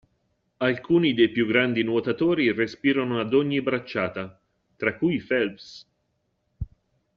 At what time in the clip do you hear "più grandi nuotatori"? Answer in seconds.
1.29-2.51